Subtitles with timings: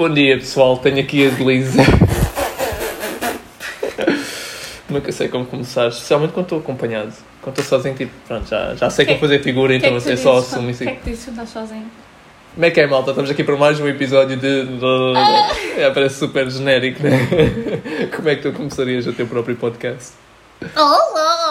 [0.00, 1.82] Bom dia pessoal, tenho aqui a Belisa.
[4.88, 7.12] Nunca sei como começar, especialmente quando estou acompanhado.
[7.42, 10.04] Quando estou sozinho, tipo, pronto, já, já sei Que- como fazer figura, então é que
[10.04, 10.58] tu é só isso.
[10.58, 11.84] O que é que tu dizes quando estás sozinho?
[12.54, 13.10] Como é que é, malta?
[13.10, 14.68] Estamos aqui para mais um episódio de.
[15.76, 17.18] É, parece super genérico, né?
[18.16, 20.12] Como é que tu começarias o teu próprio podcast?
[20.74, 21.49] Olá!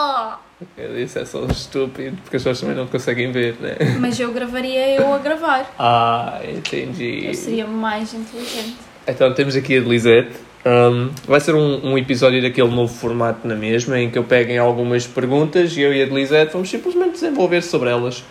[0.98, 3.78] Isso é só estúpido, porque as pessoas também não conseguem ver, né?
[4.00, 5.74] Mas eu gravaria eu a gravar.
[5.80, 7.26] Ah, entendi.
[7.28, 8.76] Eu seria mais inteligente.
[9.08, 10.32] Então temos aqui a Lisette.
[10.66, 14.52] Um, vai ser um, um episódio daquele novo formato na mesma, em que eu pego
[14.52, 18.24] em algumas perguntas e eu e a Lisette vamos simplesmente desenvolver sobre elas.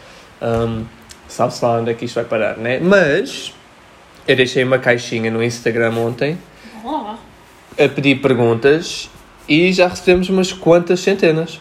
[0.43, 0.85] Um,
[1.27, 2.79] Sabe-se lá onde é que isto vai parar, né?
[2.81, 3.53] Mas
[4.27, 6.39] eu deixei uma caixinha no Instagram ontem
[6.85, 7.15] Oh.
[7.83, 9.11] a pedir perguntas
[9.47, 11.61] e já recebemos umas quantas centenas.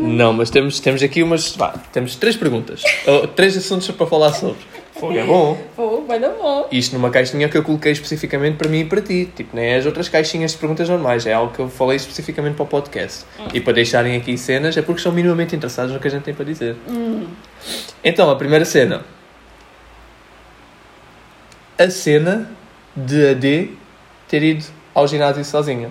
[0.00, 1.54] Não, mas temos, temos aqui umas.
[1.54, 2.82] Vá, temos três perguntas.
[3.06, 4.58] Ou, três assuntos para falar sobre.
[4.92, 5.56] Fogo, é bom.
[5.76, 6.66] Pô, vai dar bom.
[6.72, 9.30] Isto numa caixinha que eu coloquei especificamente para mim e para ti.
[9.34, 11.24] Tipo, nem as outras caixinhas de perguntas normais.
[11.24, 13.24] É algo que eu falei especificamente para o podcast.
[13.54, 16.34] E para deixarem aqui cenas é porque são minimamente interessados no que a gente tem
[16.34, 16.76] para dizer.
[16.88, 17.28] Hum.
[18.02, 19.04] Então, a primeira cena.
[21.78, 22.50] A cena
[22.96, 23.70] de a D
[24.26, 25.90] ter ido ao ginásio sozinha.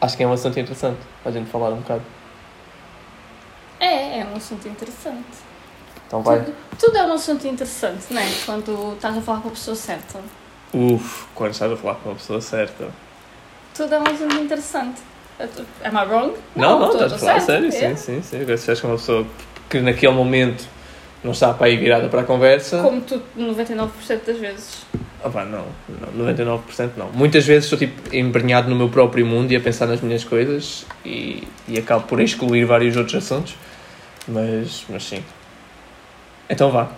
[0.00, 2.02] Acho que é um assunto interessante para a gente falar um bocado.
[3.80, 5.26] É, é um assunto interessante.
[6.06, 6.40] Então vai.
[6.40, 8.26] Tudo, tudo é um assunto interessante, não é?
[8.46, 10.20] Quando estás a falar com a pessoa certa.
[10.72, 12.88] Uf, quando estás a falar com a pessoa certa.
[13.74, 15.02] Tudo é um assunto interessante.
[15.84, 16.34] Am I wrong?
[16.56, 17.96] Não, não, estás a falar a certa, sério, é.
[17.96, 18.44] sim, sim, sim.
[18.44, 19.26] Se estás com uma pessoa
[19.68, 20.66] que naquele momento
[21.22, 22.82] não está para aí virada para a conversa.
[22.82, 24.86] Como tu 99% das vezes.
[25.22, 27.10] Ah, pá, não, não, 99% não.
[27.10, 30.86] Muitas vezes estou tipo embrenhado no meu próprio mundo e a pensar nas minhas coisas
[31.04, 33.56] e, e acabo por excluir vários outros assuntos.
[34.28, 35.24] Mas, mas sim.
[36.48, 36.88] Então vá.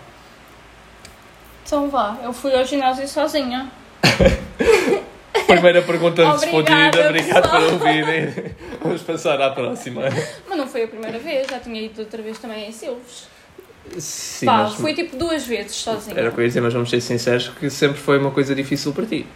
[1.65, 3.71] Então vá, eu fui ao ginásio sozinha.
[5.47, 8.55] Primeira pergunta respondida, obrigado por ouvirem.
[8.83, 10.03] Vamos passar à próxima.
[10.49, 13.29] Mas não foi a primeira vez, já tinha ido outra vez também em Silves.
[13.99, 16.17] Sim, Pá, mas fui tipo duas vezes sozinha.
[16.19, 18.55] era o que eu ia dizer, mas vamos ser sinceros que sempre foi uma coisa
[18.55, 19.27] difícil para ti.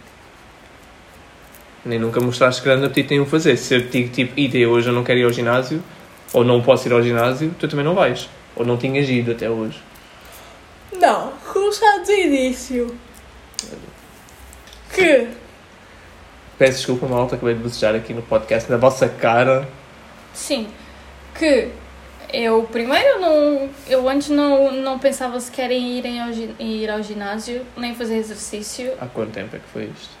[1.83, 3.57] Nem nunca mostraste grande apetite em o fazer.
[3.57, 5.83] Se eu te digo tipo, ideia hoje eu não quero ir ao ginásio,
[6.33, 8.29] ou não posso ir ao ginásio, tu também não vais.
[8.55, 9.79] Ou não tinhas ido até hoje.
[10.97, 12.95] Não, começar do início.
[14.93, 15.27] Que
[16.57, 19.67] Peço desculpa, malta, acabei de bocejar aqui no podcast, na vossa cara.
[20.33, 20.67] Sim,
[21.37, 21.69] que
[22.35, 23.69] eu primeiro não.
[23.87, 28.17] Eu antes não, não pensava sequer em ir, em ao, ir ao ginásio, nem fazer
[28.17, 28.93] exercício.
[28.99, 30.15] Há quanto tempo é que foi isto?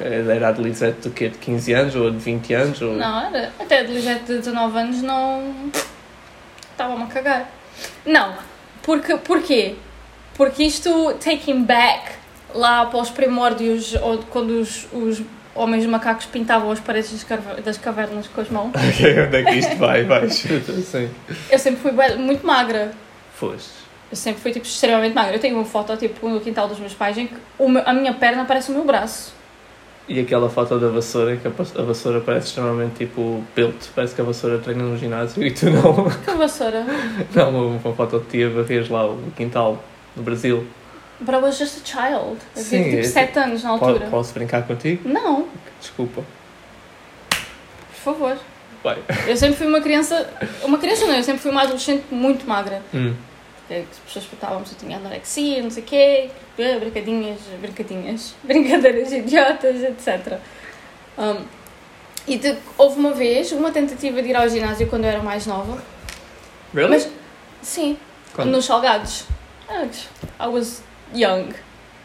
[0.00, 1.28] Era a de Lisette do quê?
[1.28, 2.82] De 15 anos ou de 20 anos?
[2.82, 2.94] Ou...
[2.94, 3.52] Não, era.
[3.58, 5.70] Até de Lisete de 19 anos não.
[6.70, 7.50] Estava-me a cagar.
[8.04, 8.34] Não.
[8.82, 9.74] Porque, porquê?
[10.34, 12.12] Porque isto, taking back
[12.54, 15.22] lá para os primórdios, ou quando os, os
[15.56, 17.26] homens macacos pintavam as paredes
[17.64, 20.04] das, cavernas com as mãos, Ok, onde é que isto vai?
[20.04, 21.10] Vai, sim.
[21.50, 22.92] eu sempre fui muito magra.
[23.34, 23.86] Foste.
[24.10, 25.34] Eu sempre fui tipo, extremamente magra.
[25.34, 27.34] Eu tenho uma foto tipo, no quintal dos meus pais em que
[27.84, 29.34] a minha perna parece o meu braço.
[30.08, 34.24] E aquela foto da vassoura, que a, vassoura parece extremamente tipo built, parece que a
[34.24, 36.08] vassoura treina no ginásio e tu não.
[36.08, 36.86] Que vassoura.
[37.34, 39.82] Não, uma, uma foto de ti a varreres lá o quintal
[40.14, 40.64] no Brasil.
[41.20, 42.38] But I was just a child.
[42.54, 44.06] Eu Sim, tive tipo é 7 anos na altura.
[44.10, 45.08] Posso brincar contigo?
[45.08, 45.46] Não,
[45.80, 46.22] Desculpa.
[47.30, 48.38] por favor.
[48.84, 48.98] Vai.
[49.26, 50.28] Eu sempre fui uma criança.
[50.62, 52.82] Uma criança não, eu sempre fui uma adolescente muito magra.
[52.94, 53.14] Hum.
[53.66, 59.10] Porque As pessoas perguntavam se eu tinha anorexia, não sei o quê, brincadinhas, brincadinhas, brincadeiras
[59.12, 60.38] idiotas, etc.
[61.18, 61.44] Um,
[62.28, 65.46] e de- houve uma vez, uma tentativa de ir ao ginásio quando eu era mais
[65.46, 65.82] nova.
[66.74, 66.90] Really?
[66.90, 67.08] Mas,
[67.62, 67.96] sim,
[68.34, 68.50] Quando?
[68.50, 69.24] nos salgados.
[69.68, 70.08] Antes,
[70.40, 70.80] I was
[71.14, 71.48] young.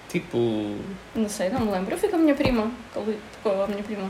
[0.10, 0.76] Tipo.
[1.16, 1.94] Não sei, não me lembro.
[1.94, 2.70] Eu fui com a minha prima.
[3.44, 4.10] Com a minha prima.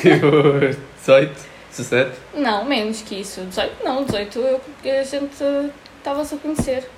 [0.00, 0.76] Tipo.
[1.00, 1.54] 18?
[1.70, 2.10] 17?
[2.34, 3.40] Não, menos que isso.
[3.42, 4.60] 18, não, 18 eu,
[5.00, 5.32] a gente
[5.98, 6.88] estava-se a conhecer.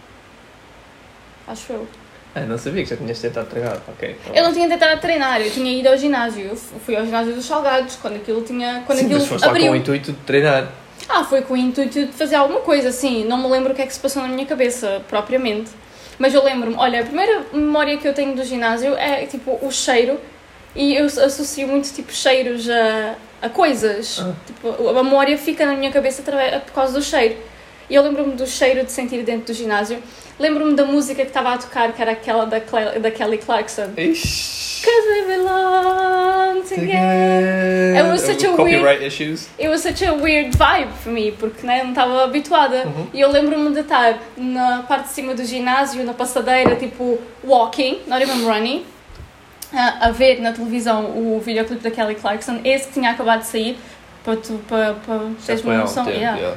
[1.47, 1.89] Acho eu.
[2.35, 3.79] Ah, não sabia que já tinhas tentado treinar.
[3.89, 4.17] Ok.
[4.21, 6.45] então- Eu não tinha tentado treinar, eu tinha ido ao ginásio.
[6.47, 8.83] Eu fu- fui ao ginásio dos salgados, quando aquilo tinha.
[8.87, 9.67] Quando Sim, aquilo mas foste lá abriu.
[9.69, 10.69] com o intuito de treinar.
[11.09, 13.25] Ah, foi com o intuito de fazer alguma coisa, assim.
[13.25, 15.71] Não me lembro o que é que se passou na minha cabeça, propriamente.
[16.19, 19.71] Mas eu lembro-me, olha, a primeira memória que eu tenho do ginásio é tipo o
[19.71, 20.19] cheiro.
[20.75, 24.19] E eu associo muito tipo cheiros a, a coisas.
[24.21, 24.33] Ah.
[24.47, 27.37] Tipo, a memória fica na minha cabeça por causa do cheiro.
[27.89, 30.03] E eu lembro-me do cheiro de sentir dentro do ginásio.
[30.39, 33.91] Lembro-me da música que estava a tocar, que era aquela da, Cle- da Kelly Clarkson.
[33.97, 34.66] Ixi.
[34.87, 37.95] Cause we belong together.
[37.97, 39.49] It was such a Copyright issues.
[39.59, 42.87] It was such a weird vibe for me, porque né, não estava habituada.
[42.87, 43.09] Uhum.
[43.13, 48.03] E eu lembro-me de estar na parte de cima do ginásio, na passadeira, tipo walking,
[48.07, 48.85] not even running,
[49.73, 53.47] a, a ver na televisão o videoclipe da Kelly Clarkson, esse que tinha acabado de
[53.47, 53.77] sair,
[54.23, 56.09] para tu para, para teres uma um noção.
[56.09, 56.39] yeah.
[56.39, 56.57] yeah.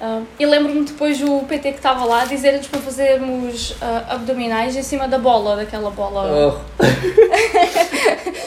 [0.00, 4.82] Ah, e lembro-me depois o PT que estava lá dizer-nos para fazermos ah, abdominais em
[4.82, 6.54] cima da bola, daquela bola.
[6.54, 6.58] Oh.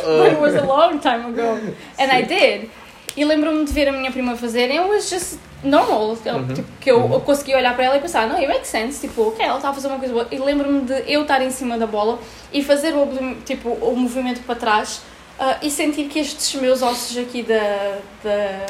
[0.01, 1.59] But it was a long time ago.
[1.99, 2.69] And I did.
[3.15, 6.17] E lembro-me de ver a minha prima fazer e it was just normal.
[6.25, 6.53] Uhum.
[6.53, 9.01] tipo, que eu, eu consegui olhar para ela e pensar, não, it makes sense.
[9.05, 10.27] Tipo, ok, ela está a fazer uma coisa boa.
[10.31, 12.19] E lembro-me de eu estar em cima da bola
[12.53, 13.07] e fazer o,
[13.45, 15.01] tipo, o movimento para trás
[15.39, 17.97] ah, e sentir que estes meus ossos aqui da.
[18.23, 18.65] da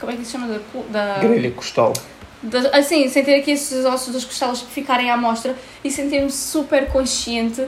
[0.00, 0.46] como é que se chama?
[0.48, 0.58] Da,
[0.90, 1.92] da, Grelha costal.
[2.42, 5.54] da- assim, sentir aqui esses ossos dos costelas ficarem à mostra
[5.84, 7.64] e sentir-me super consciente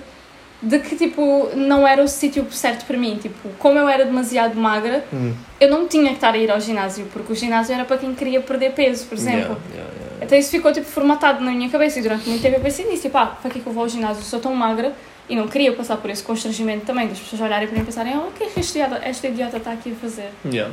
[0.63, 3.19] de que, tipo, não era o sítio certo para mim.
[3.21, 5.35] Tipo, como eu era demasiado magra, Hum.
[5.61, 8.15] eu não tinha que estar a ir ao ginásio, porque o ginásio era para quem
[8.15, 9.41] queria perder peso, por exemplo.
[9.41, 10.25] Yeah, yeah, yeah.
[10.25, 13.03] Então isso ficou, tipo, formatado na minha cabeça e durante muito tempo eu pensei nisso,
[13.03, 14.21] tipo, ah, para que é que eu vou ao ginásio?
[14.23, 14.95] Eu sou tão magra
[15.29, 18.17] e não queria passar por esse constrangimento também, das pessoas olharem para mim e pensarem,
[18.17, 20.31] oh, o que é que esta idiota, esta idiota está aqui a fazer?
[20.51, 20.73] Yeah.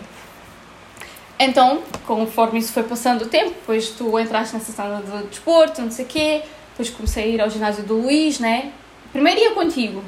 [1.43, 5.89] Então, conforme isso foi passando o tempo, depois tu entraste nessa sala de desporto, não
[5.91, 6.41] sei o quê,
[6.71, 8.71] depois comecei a ir ao ginásio do Luís, né?
[9.11, 10.03] Primeiro ia contigo.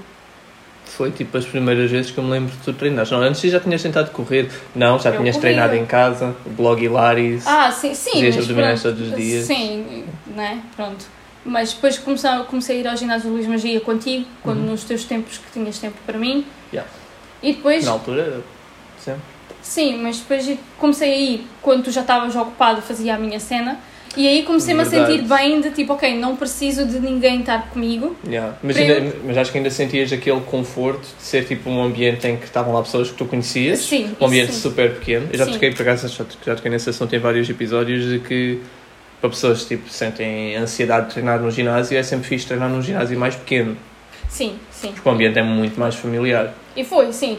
[0.86, 3.10] Foi tipo as primeiras vezes que eu me lembro de tu treinares.
[3.10, 4.52] Não, antes já tinhas tentado correr.
[4.76, 5.54] Não, já Eu tinhas corria.
[5.56, 7.48] treinado em casa, o blog Hilaris.
[7.48, 8.24] Ah, sim, sim.
[8.24, 8.96] Mas abdominais pronto.
[8.98, 9.46] todos os dias.
[9.46, 10.06] Sim,
[10.36, 10.62] né?
[10.76, 11.06] Pronto.
[11.44, 14.66] Mas depois comecei, comecei a ir ao ginásio do Luís Magia contigo, quando Uhum.
[14.72, 16.46] nos teus tempos que tinhas tempo para mim.
[16.72, 16.90] Yeah.
[17.42, 18.42] E depois, Na altura,
[19.04, 19.33] sempre.
[19.64, 23.80] Sim, mas depois comecei a ir quando tu já estavas ocupado, fazia a minha cena.
[24.16, 28.16] E aí comecei-me a sentir bem de tipo, ok, não preciso de ninguém estar comigo.
[28.28, 28.56] Yeah.
[28.62, 32.38] Mas, ainda- mas acho que ainda sentias aquele conforto de ser tipo um ambiente em
[32.38, 33.80] que estavam lá pessoas que tu conhecias.
[33.80, 34.60] Sim, Um ambiente sim.
[34.62, 35.28] super pequeno.
[35.32, 35.54] Eu já Sim.
[35.54, 38.62] toquei, por acaso, já, já toquei nesse assunto em vários episódios de que
[39.20, 42.84] para pessoas tipo, que sentem ansiedade de treinar no ginásio é sempre fixe treinar num
[42.84, 43.76] ginásio mais pequeno,
[44.34, 44.92] Sim, sim.
[44.94, 46.56] porque o ambiente é muito mais familiar.
[46.76, 47.38] E foi, sim.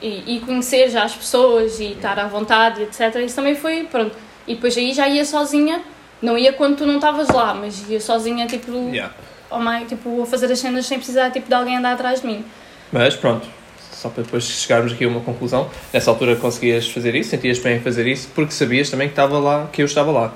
[0.00, 3.16] E, e conhecer já as pessoas e estar à vontade, etc.
[3.16, 4.14] Isso também foi, pronto.
[4.46, 5.82] E depois aí já ia sozinha.
[6.22, 9.12] Não ia quando tu não estavas lá, mas ia sozinha, tipo, Yeah.
[9.58, 12.44] meio, tipo, a fazer as cenas sem precisar tipo, de alguém andar atrás de mim.
[12.92, 13.46] Mas pronto,
[13.90, 17.78] só para depois chegarmos aqui a uma conclusão, nessa altura conseguias fazer isso, sentias bem
[17.78, 20.32] em fazer isso, porque sabias também que estava lá, que eu estava lá.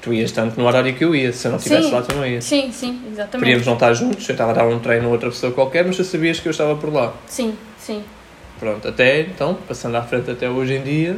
[0.00, 2.24] Tu ias tanto no horário que eu ia, se eu não estivesse lá, tu não
[2.26, 2.44] ias.
[2.44, 3.40] Sim, sim, exatamente.
[3.40, 5.96] Podíamos não estar juntos, eu estava a dar um treino a outra pessoa qualquer, mas
[5.96, 7.12] tu sabias que eu estava por lá.
[7.26, 8.04] Sim, sim.
[8.60, 11.16] Pronto, até então, passando à frente até hoje em dia,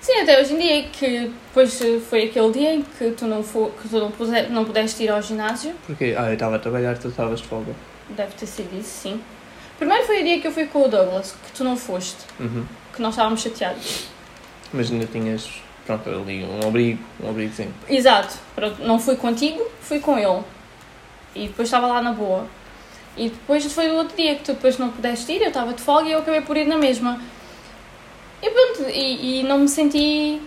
[0.00, 1.80] Sim, até hoje em dia, que depois
[2.10, 5.08] foi aquele dia em que tu não, for, que tu não, pude, não pudeste ir
[5.08, 5.72] ao ginásio.
[5.86, 7.72] porque ah, eu estava a trabalhar, tu estavas de folga.
[8.10, 9.20] Deve ter sido isso, sim.
[9.78, 12.66] Primeiro foi o dia que eu fui com o Douglas, que tu não foste, Uhum.
[12.94, 14.04] que nós estávamos chateados.
[14.74, 15.48] Mas ainda tinhas,
[15.86, 17.74] pronto, ali um abrigo, um abrigozinho.
[17.88, 18.36] Exato.
[18.54, 20.42] Pronto, não fui contigo, fui com ele.
[21.34, 22.46] E depois estava lá na boa.
[23.16, 25.80] E depois foi o outro dia que tu depois não pudeste ir, eu estava de
[25.82, 27.20] folga e eu acabei por ir na mesma.
[28.42, 30.40] E pronto, e, e não me senti.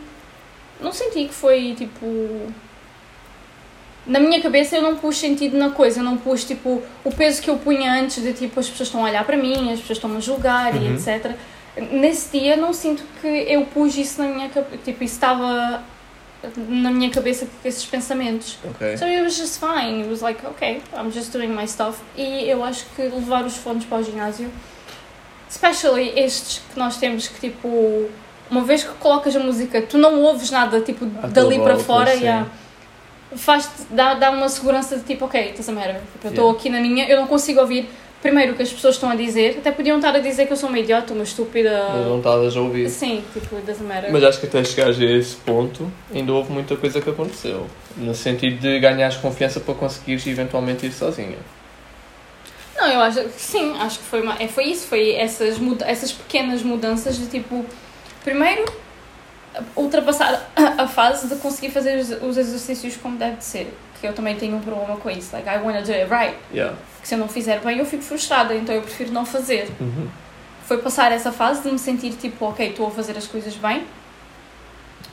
[0.82, 2.06] Não senti que foi tipo.
[4.06, 7.42] Na minha cabeça eu não pus sentido na coisa, eu não pus tipo o peso
[7.42, 9.98] que eu punha antes de tipo as pessoas estão a olhar para mim, as pessoas
[9.98, 10.96] estão a julgar e Uhum.
[10.96, 11.32] etc.
[11.92, 15.84] Nesse dia não sinto que eu pus isso na minha cabeça, tipo, isso estava
[16.68, 18.58] na minha cabeça com esses pensamentos.
[18.64, 18.98] Ok.
[18.98, 20.02] So it was just fine.
[20.02, 22.00] It was like, okay, I'm just doing my stuff.
[22.16, 24.50] E eu acho que levar os fones para o ginásio,
[25.50, 28.10] especially estes que nós temos que tipo,
[28.50, 31.84] uma vez que colocas a música, tu não ouves nada tipo À dali para volta,
[31.84, 32.48] fora, yeah,
[33.36, 36.02] faz dá, dá uma segurança de tipo, ok, doesn't matter.
[36.14, 36.60] Tipo, eu estou Yeah.
[36.60, 37.90] aqui na minha, eu não consigo ouvir
[38.28, 40.58] primeiro o que as pessoas estão a dizer, até podiam estar a dizer que eu
[40.58, 41.88] sou uma idiota, uma estúpida.
[41.94, 42.90] Mas não estavas a ouvir.
[42.90, 44.12] Sim, tipo, doesn't matter.
[44.12, 47.66] Mas acho que até chegares a esse ponto, ainda houve muita coisa que aconteceu.
[47.96, 51.38] No sentido de ganhares confiança para conseguires eventualmente ir sozinha.
[52.76, 56.12] Não, eu acho que sim, acho que foi, uma, é, foi isso, foi essas, essas
[56.12, 57.66] pequenas mudanças de tipo,
[58.26, 58.66] primeiro,
[59.76, 63.74] ultrapassar a, fase de conseguir fazer os, os exercícios como deve de ser.
[64.00, 65.36] Que eu também tenho um problema com isso.
[65.36, 66.38] Like, I wanna do it right.
[66.54, 66.78] Yeah.
[67.02, 69.70] Que se eu não fizer bem, eu fico frustrada, então eu prefiro não fazer.
[69.80, 70.08] Uhum.
[70.66, 73.86] Foi passar essa fase de me sentir tipo, ok, estou a fazer as coisas bem.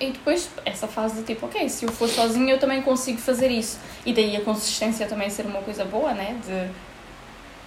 [0.00, 3.50] E depois essa fase de tipo, ok, se eu for sozinha eu também consigo fazer
[3.50, 3.78] isso.
[4.04, 6.36] E daí a consistência também ser uma coisa boa, né?
[6.44, 6.70] De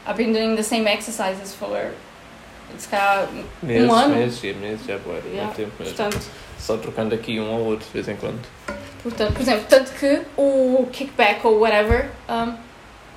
[0.10, 1.70] I've been doing the same exercises for
[2.78, 3.28] se calhar
[3.64, 4.16] Meses, um ano.
[4.16, 5.44] meses, meses, já boa, Yeah.
[5.44, 5.96] muito tempo mesmo.
[5.96, 6.28] Portanto,
[6.60, 8.40] Só trocando aqui um ao outro de vez em quando.
[9.04, 12.54] portanto, por exemplo, tanto que o kickback ou whatever, um,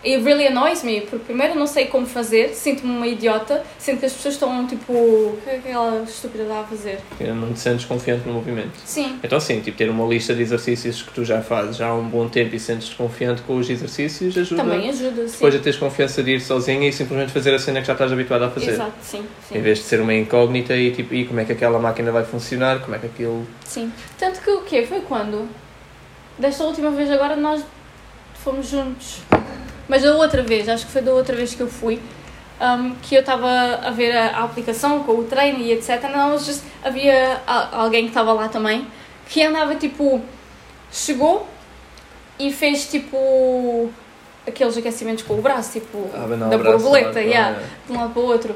[0.03, 4.07] It really annoys me, porque primeiro não sei como fazer, sinto-me uma idiota, sinto que
[4.07, 7.01] as pessoas estão tipo, o que é que aquela estúpida está a fazer?
[7.21, 8.73] Não te sentes confiante no movimento.
[8.85, 11.95] Sim, Então, sim, tipo, ter uma lista de exercícios que tu já fazes já há
[11.95, 15.33] um bom tempo e sentes-te confiante com os exercícios ajuda também ajuda, sim.
[15.35, 18.11] depois a teres confiança de ir sozinha e simplesmente fazer a cena que já estás
[18.11, 18.71] habituado a fazer.
[18.71, 19.19] Exato, sim,
[19.51, 19.61] Em sim.
[19.61, 22.81] vez de ser uma incógnita e tipo, e como é que aquela máquina vai funcionar,
[22.81, 23.47] como é que aquilo.
[23.67, 23.93] Sim.
[24.19, 24.87] Tanto que o quê?
[24.87, 25.47] Foi quando?
[26.39, 27.63] Desta última vez agora nós
[28.43, 29.19] fomos juntos.
[29.91, 32.01] Mas da outra vez, acho que foi da outra vez que eu fui,
[32.61, 33.49] um, que eu estava
[33.83, 36.01] a ver a, a aplicação com o treino e etc.
[36.15, 38.87] Não, just, havia a- alguém que estava lá também
[39.29, 40.23] que andava tipo.
[40.93, 41.45] Chegou
[42.39, 43.91] e fez tipo.
[44.47, 46.09] aqueles aquecimentos com o braço, tipo.
[46.15, 48.55] Ah, da borboleta, lá, yeah, lá, de um lado para o outro.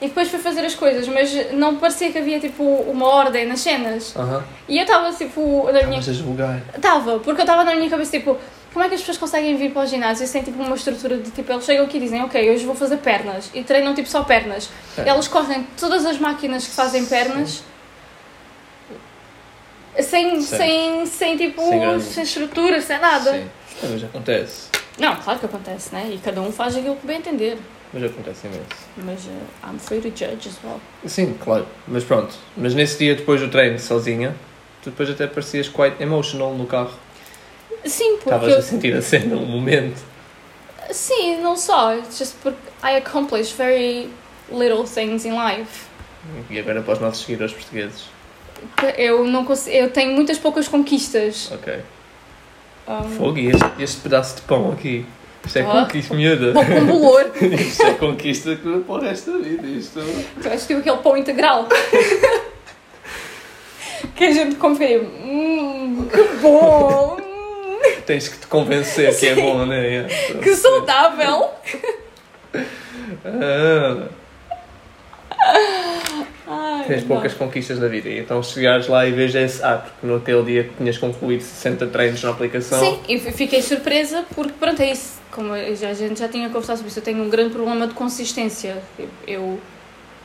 [0.00, 3.58] E depois foi fazer as coisas, mas não parecia que havia tipo uma ordem nas
[3.60, 4.14] cenas.
[4.16, 4.44] Aham.
[4.68, 5.98] E eu estava tipo na minha.
[5.98, 6.62] Estavas a julgar.
[6.72, 8.36] Estava, porque eu estava na minha cabeça tipo,
[8.72, 11.30] como é que as pessoas conseguem vir para o ginásio sem tipo uma estrutura de
[11.30, 14.22] tipo, eles chegam aqui e dizem, ok, hoje vou fazer pernas e treinam tipo só
[14.22, 14.68] pernas.
[14.96, 15.08] É.
[15.08, 17.62] Elas correm todas as máquinas que fazem pernas
[20.00, 20.56] sem, Sim.
[20.56, 23.32] sem, sem tipo, Sem grande- sem estrutura, sem nada.
[23.32, 23.48] Sim.
[23.82, 24.68] É, mas acontece.
[24.98, 26.10] Não, claro que acontece, né?
[26.12, 27.58] E cada um faz aquilo que bem entender.
[27.92, 28.66] Mas acontece imenso.
[28.98, 30.80] Mas uh, I'm free to judge as well.
[31.06, 31.66] Sim, claro.
[31.86, 32.34] Mas pronto.
[32.56, 34.34] Mas nesse dia depois do treino, sozinha,
[34.82, 36.92] tu depois até parecias quite emotional no carro.
[37.88, 40.00] Sim, porque Estavas eu, a sentir a cena, o momento.
[40.90, 41.94] Sim, não só.
[41.96, 44.08] Just porque I accomplish very
[44.50, 45.86] little things in life.
[46.50, 48.04] E agora para os nossos seguidores portugueses.
[48.96, 51.50] Eu não consigo, eu tenho muitas poucas conquistas.
[51.52, 51.78] Ok.
[52.88, 55.04] Um, Fogo, e este, este pedaço de pão aqui.
[55.44, 55.84] Isto é Ah.
[55.84, 56.52] conquista, miúda.
[56.52, 57.30] pão com bolor.
[57.40, 59.66] Isto é conquista que para o resto da vida.
[59.66, 60.00] Isto.
[60.42, 61.68] Tu és tipo aquele pão integral.
[64.16, 67.16] que a gente come fica, hum, que bom,
[68.08, 70.06] Tens que te convencer que é bom, não é?
[70.42, 71.50] que saudável.
[73.22, 74.06] Ah,
[76.46, 77.08] Ai, tens não.
[77.08, 78.08] poucas conquistas na vida.
[78.08, 79.62] E então chegares lá e vejo esse.
[79.62, 82.80] Ah, porque no aquele dia que tinhas concluído 60 treinos na aplicação.
[82.80, 85.18] Sim, e fiquei surpresa porque, pronto, é isso.
[85.30, 88.78] Como a gente já tinha conversado sobre isso, eu tenho um grande problema de consistência.
[89.26, 89.60] Eu,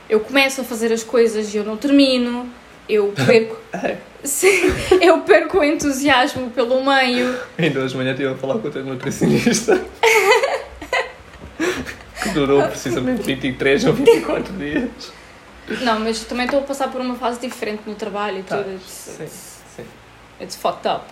[0.09, 2.49] eu começo a fazer as coisas e eu não termino.
[2.87, 3.57] Eu perco,
[4.23, 4.49] sim,
[5.01, 7.37] eu perco o entusiasmo pelo meio.
[7.57, 9.83] Ainda hoje de manhã estive a falar com o teu nutricionista.
[12.21, 14.89] que durou precisamente 23 ou 24 dias.
[15.81, 18.73] Não, mas também estou a passar por uma fase diferente no trabalho e Tá, tudo.
[18.75, 19.83] It's, sim, it's, sim.
[20.41, 21.05] it's fucked up.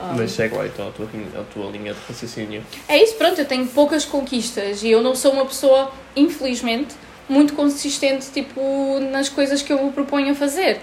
[0.00, 2.64] Um, Mas segue lá então a tua, a tua linha de raciocínio.
[2.88, 6.96] É isso, pronto, eu tenho poucas conquistas e eu não sou uma pessoa, infelizmente,
[7.28, 10.80] muito consistente, tipo, nas coisas que eu me proponho a fazer.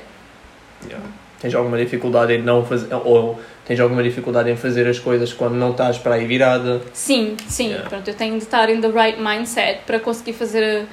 [0.85, 1.05] Yeah.
[1.39, 2.93] Tens alguma dificuldade em não fazer.
[2.93, 6.81] Ou tens alguma dificuldade em fazer as coisas quando não estás para aí virada.
[6.93, 7.89] Sim, sim, Yeah.
[7.89, 10.85] pronto, eu tenho de estar in the right mindset para conseguir fazer,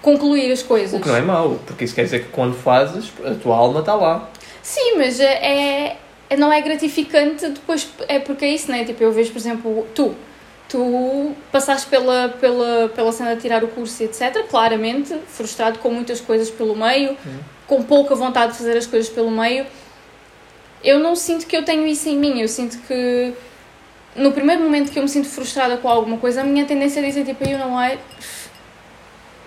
[0.00, 0.98] concluir as coisas.
[0.98, 3.80] O que não é mau, porque isso quer dizer que quando fazes, a tua alma
[3.80, 4.28] está lá.
[4.62, 5.96] Sim, mas é,
[6.30, 8.84] é- não é gratificante depois, é porque é isso, né?
[8.84, 10.14] Tipo, eu vejo, por exemplo, tu,
[10.72, 16.18] tu passaste pela, pela, pela cena de tirar o curso etc, claramente, frustrado com muitas
[16.18, 17.14] coisas pelo meio,
[17.66, 19.66] com pouca vontade de fazer as coisas pelo meio.
[20.82, 23.34] Eu não sinto que eu tenho isso em mim, eu sinto que
[24.16, 27.02] no primeiro momento que eu me sinto frustrada com alguma coisa, a minha tendência é
[27.02, 27.98] dizer tipo, you know what,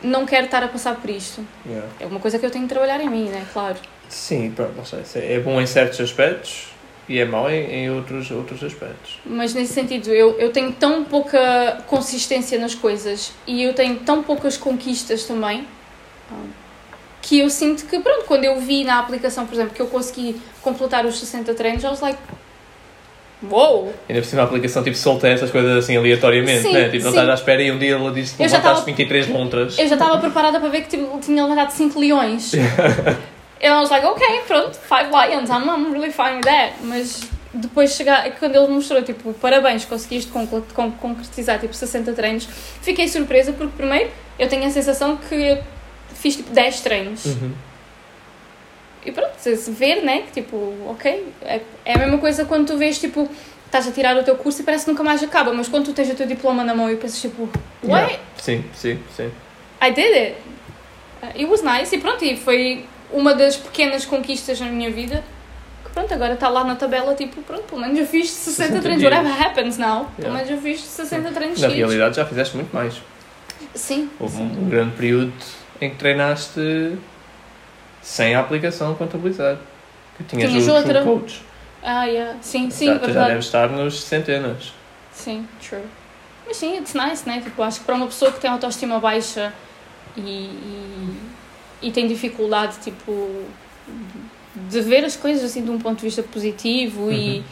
[0.04, 1.44] não quero estar a passar por isto.
[1.66, 1.88] Yeah.
[2.00, 3.44] É uma coisa que eu tenho de trabalhar em mim, né?
[3.52, 3.78] Claro.
[4.08, 5.04] Sim, pronto, não sei.
[5.04, 6.75] se É bom em certos aspectos
[7.08, 9.20] e é mau em, em outros, outros aspectos.
[9.26, 14.24] Mas nesse sentido, eu, eu tenho tão pouca consistência nas coisas e eu tenho tão
[14.24, 15.68] poucas conquistas também
[17.22, 20.40] que eu sinto que, pronto, quando eu vi na aplicação, por exemplo, que eu consegui
[20.62, 22.20] completar os 60 treinos, I was like,
[23.50, 23.92] wow!
[24.08, 26.90] Ainda por cima a aplicação tipo solta essas coisas assim aleatoriamente, Sim, né?
[26.90, 29.28] Tipo, não estás à espera e um dia ela diz que Eu levantaste tava- 23
[29.30, 29.80] lontras.
[29.80, 32.52] Eu já estava preparada para ver que tipo, tinha levantado 5 leões.
[33.66, 36.74] E I was like, ok, pronto, 5 lions, I'm, I'm really fine with that.
[36.84, 42.48] Mas depois chegar, quando ele mostrou, tipo, parabéns, conseguiste concre- con- concretizar tipo 60 treinos,
[42.84, 45.64] fiquei surpresa porque, primeiro, eu tenho a sensação que eu
[46.14, 47.26] fiz tipo 10 treinos.
[47.26, 47.54] Uhum.
[49.04, 50.56] E pronto, se se ver, né, que tipo,
[50.88, 53.28] ok, é, é a mesma coisa quando tu vês, tipo,
[53.66, 55.94] estás a tirar o teu curso e parece que nunca mais acaba, mas quando tu
[55.94, 57.50] tens o teu diploma na mão e pensas, tipo,
[57.84, 58.12] what?
[58.12, 58.20] Yeah.
[58.38, 59.32] Sim, sim, sim.
[59.82, 60.36] I did it.
[61.24, 65.24] Uh, It was nice e pronto, e foi uma das pequenas conquistas na minha vida
[65.84, 68.82] que pronto, agora está lá na tabela, tipo, pronto, pelo menos eu fiz 60 60
[68.82, 72.74] treinos, whatever happens now, pelo menos eu fiz 60 treinos Na realidade já fizeste muito
[72.74, 73.02] mais.
[73.74, 74.44] Sim, Houve sim.
[74.44, 75.34] um, um grande período
[75.82, 76.98] em que treinaste
[78.02, 79.60] sem a aplicação contabilizada.
[80.18, 81.02] Que tinhas Tinhas o outra.
[81.02, 81.42] True Coach.
[81.84, 82.38] Ah, yeah.
[82.42, 83.30] sim, sim, já, tu já verdade.
[83.30, 84.74] deves estar nos centenas.
[85.12, 85.82] Sim, true.
[86.48, 87.42] Mas sim, it's nice, né?
[87.42, 89.52] Tipo, acho que para uma pessoa que tem autoestima baixa
[90.16, 91.18] e, e,
[91.82, 93.44] e tem dificuldade, tipo,
[94.56, 97.44] de ver as coisas assim de um ponto de vista positivo e, Uhum.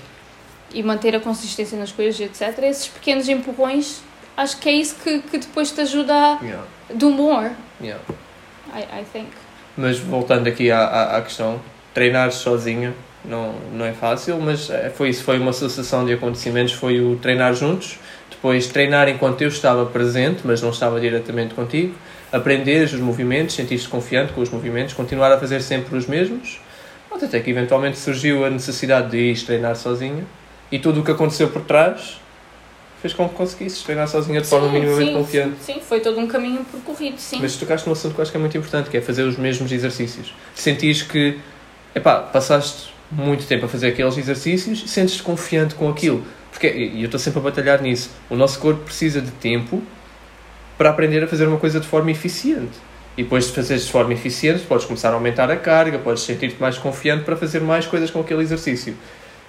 [0.73, 2.63] e manter a consistência nas coisas, etc.
[2.63, 4.01] Esses pequenos empurrões,
[4.35, 6.63] acho que é isso que, que depois te ajuda a Yeah,
[6.93, 7.51] do more,
[7.81, 8.01] yeah.
[8.73, 9.29] I, I think.
[9.77, 11.59] Mas voltando aqui à, à, à questão,
[11.93, 12.93] treinar sozinho
[13.25, 17.15] não, não é fácil, mas eh, foi isso, foi uma sucessão de acontecimentos, foi o
[17.17, 17.97] treinar juntos,
[18.43, 21.95] depois treinar enquanto eu estava presente, mas não estava diretamente contigo,
[22.29, 26.59] aprender os movimentos, sentir-te confiante com os movimentos, continuar a fazer sempre os mesmos,
[27.09, 30.27] até que eventualmente surgiu a necessidade de ir treinar sozinho,
[30.69, 32.19] e tudo o que aconteceu por trás
[33.01, 35.55] fez com que conseguisses treinar sozinha de forma minimamente sim, confiante.
[35.61, 37.39] Sim, foi todo um caminho percorrido, sim.
[37.41, 39.37] Mas tocaste num assunto que eu acho que é muito importante, que é fazer os
[39.37, 40.33] mesmos exercícios.
[40.53, 41.39] Sentires que,
[41.95, 46.25] epá, passaste muito tempo a fazer aqueles exercícios e sentes-te confiante com aquilo.
[46.53, 49.81] Porque, e eu estou sempre a batalhar nisso, o nosso corpo precisa de tempo
[50.77, 52.71] para aprender a fazer uma coisa de forma eficiente.
[53.17, 56.59] E depois de fazeres de forma eficiente, podes começar a aumentar a carga, podes sentir-te
[56.61, 58.95] mais confiante para fazer mais coisas com aquele exercício.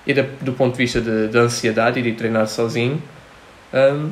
[0.06, 3.02] E da- do ponto de vista de ansiedade e de treinar sozinho,
[3.72, 4.10] hum,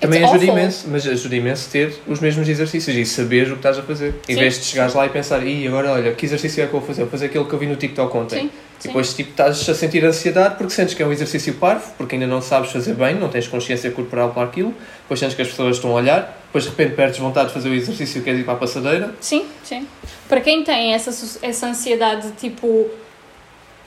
[0.00, 0.58] também It's ajuda awful.
[0.60, 4.14] imenso, mas ajuda imenso ter os mesmos exercícios e saber o que estás a fazer.
[4.28, 4.40] Em Sim.
[4.40, 6.86] vez de chegares lá e pensar, Ih, agora olha, que exercício é que eu vou
[6.86, 7.02] fazer?
[7.02, 8.40] Vou fazer aquele que eu vi no TikTok ontem.
[8.42, 8.50] Sim,
[8.84, 12.14] E depois tipo, estás a sentir ansiedade porque sentes que é um exercício parvo, porque
[12.14, 15.48] ainda não sabes fazer bem, não tens consciência corporal para aquilo, depois sentes que as
[15.48, 18.40] pessoas estão a olhar, depois de repente perdes vontade de fazer o exercício e queres
[18.40, 19.14] ir para a passadeira.
[19.20, 19.86] Sim, sim.
[20.28, 21.10] Para quem tem essa,
[21.42, 22.88] essa ansiedade, tipo.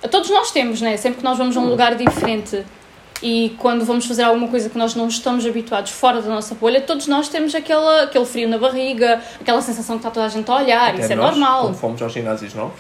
[0.10, 0.96] Todos nós temos, né?
[0.96, 2.64] Sempre que nós vamos a um lugar diferente
[3.22, 6.80] e quando vamos fazer alguma coisa que nós não estamos habituados fora da nossa bolha,
[6.82, 10.50] todos nós temos aquela, aquele frio na barriga, aquela sensação que está toda a gente
[10.50, 10.90] a olhar.
[10.94, 11.64] Até isso é nós, normal.
[11.64, 12.80] Quando fomos aos ginásios novos.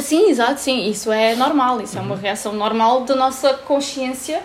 [0.00, 0.88] Sim, exato, sim.
[0.90, 1.80] Isso é normal.
[1.80, 2.06] Isso é Uhum.
[2.06, 4.42] uma reação normal da nossa consciência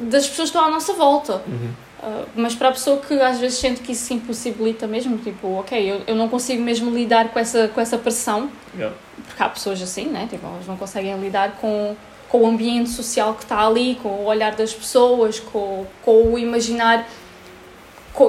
[0.00, 1.42] das pessoas que estão à nossa volta.
[1.46, 1.70] Uhum.
[2.02, 5.58] Uh, mas para a pessoa que às vezes sente que isso se impossibilita mesmo, tipo,
[5.60, 8.96] ok, eu, eu não consigo mesmo lidar com essa, com essa pressão, Yeah.
[9.26, 10.26] porque há pessoas assim, né?
[10.28, 11.94] Tipo, elas não conseguem lidar com,
[12.28, 16.38] com o ambiente social que está ali, com o olhar das pessoas, com, com o
[16.38, 17.06] imaginar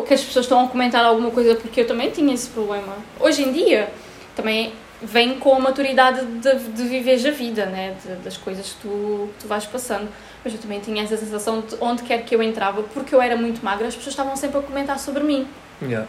[0.07, 2.93] que as pessoas estão a comentar alguma coisa, porque eu também tinha esse problema.
[3.19, 3.91] Hoje em dia,
[4.35, 4.71] também
[5.03, 7.95] vem com a maturidade de, de viveres a vida, né?
[8.05, 10.07] De- das coisas que tu, que tu vais passando.
[10.43, 13.35] Mas eu também tinha essa sensação de onde quer que eu entrava, porque eu era
[13.37, 15.47] muito magra, as pessoas estavam sempre a comentar sobre mim
[15.81, 16.07] Yeah.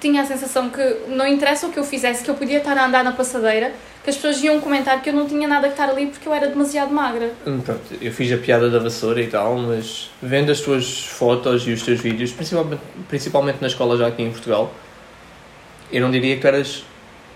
[0.00, 2.86] tinha a sensação que não interessa o que eu fizesse, que eu podia estar a
[2.86, 5.88] andar na passadeira, que as pessoas iam comentar que eu não tinha nada que estar
[5.90, 7.30] ali porque eu era demasiado magra.
[7.46, 11.66] Hum, Pronto, eu fiz a piada da vassoura e tal, mas vendo as tuas fotos
[11.66, 14.72] e os teus vídeos, principalmente, principalmente na escola já aqui em Portugal,
[15.92, 16.84] eu não diria que tu eras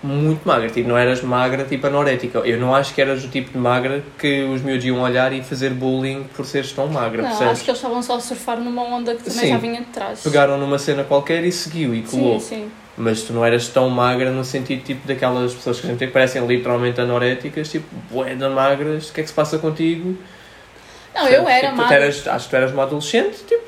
[0.03, 2.39] muito magra, tipo, não eras magra tipo anorética.
[2.41, 5.43] Eu não acho que eras o tipo de magra que os miúdos iam olhar e
[5.43, 7.53] fazer bullying por seres tão magra, Não, percebes?
[7.55, 9.49] acho que eles estavam só a surfar numa onda que também Sim.
[9.51, 10.21] já vinha de trás.
[10.23, 12.39] Pegaram numa cena qualquer e seguiu e colou.
[12.39, 12.71] Sim, sim.
[12.99, 16.09] Mas tu não eras tão magra no sentido tipo daquelas pessoas que a gente tem
[16.09, 20.17] que parecem literalmente anoréticas, tipo, boeda magras, o que é que se passa contigo?
[21.15, 21.95] Não, eu Tipo, era tu magra.
[21.97, 23.65] eras- acho que tu eras uma adolescente, tipo,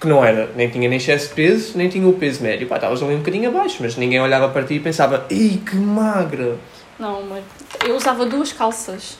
[0.00, 2.66] que não era, nem tinha nem excesso de peso, nem tinha o peso médio.
[2.66, 5.76] Pá, estavas ali um bocadinho abaixo, mas ninguém olhava para ti e pensava, ei, que
[5.76, 6.56] magra.
[6.98, 7.44] Não, mas
[7.86, 9.18] eu usava duas calças.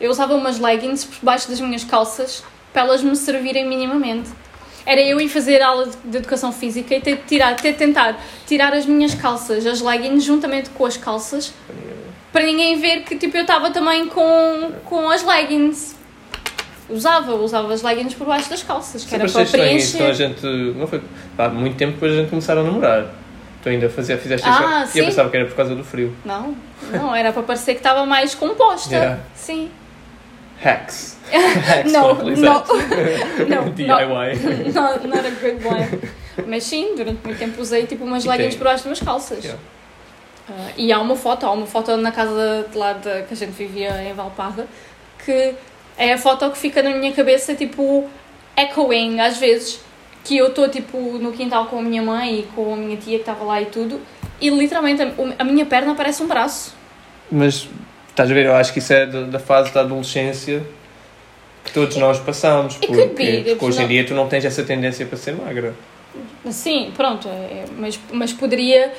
[0.00, 4.30] Eu usava umas leggings por baixo das minhas calças para elas me servirem minimamente.
[4.84, 8.72] Era eu ir fazer aula de- educação física e ter, de tirar, ter tentar tirar
[8.72, 11.52] as minhas calças, as leggings, juntamente com as calças,
[12.32, 15.95] para ninguém ver que tipo, eu estava também com, com as leggings.
[16.88, 19.96] Usava, usava as leggings por baixo das calças, que era Sempre achei para estranho isso,
[19.96, 20.68] então a preencher.
[20.68, 21.02] gente, não foi,
[21.36, 23.06] pá, muito tempo depois a gente começar a namorar.
[23.62, 26.14] Tu ainda fazia, fizeste Ah, isso, e eu pensava que era por causa do frio.
[26.24, 26.54] Não,
[26.92, 28.94] não, era para parecer que estava mais composta.
[28.94, 29.20] Yeah.
[29.34, 29.68] Sim.
[30.62, 31.16] Hacks.
[31.32, 32.24] Hacks não, não,
[33.48, 34.72] não, DIY.
[34.72, 36.00] not, not a good one.
[36.46, 39.00] Mas sim, durante muito tempo usei tipo umas E leggings tem- por baixo das minhas
[39.00, 39.42] calças.
[39.44, 39.60] Yeah.
[40.48, 43.36] Ah, e há uma foto, há uma foto na casa de lá de, que a
[43.36, 44.66] gente vivia em Valparra,
[45.24, 45.54] que
[45.98, 48.08] é a foto que fica na minha cabeça, tipo,
[48.56, 49.80] echoing às vezes,
[50.24, 53.16] que eu estou tipo no quintal com a minha mãe e com a minha tia
[53.16, 54.00] que estava lá e tudo,
[54.40, 55.02] e literalmente
[55.38, 56.74] a, minha perna parece um braço.
[57.30, 57.68] Mas
[58.08, 60.62] estás a ver, eu acho que isso é da, da fase da adolescência
[61.64, 62.76] que todos nós passamos.
[62.76, 65.74] Porque, be, porque hoje em dia tu não tens essa tendência para ser magra.
[66.50, 68.92] Sim, pronto, é- mas, mas poderia,